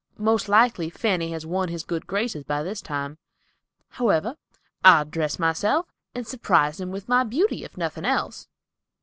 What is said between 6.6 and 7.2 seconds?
him with